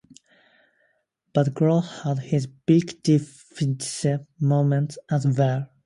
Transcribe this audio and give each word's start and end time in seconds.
Badgro 1.31 1.83
had 2.01 2.17
his 2.31 2.47
big 2.47 3.03
defensive 3.03 4.25
moments 4.39 4.97
as 5.11 5.27
well. 5.27 5.69